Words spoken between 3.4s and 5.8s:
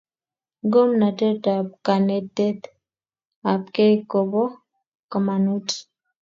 apkei kopo kamanut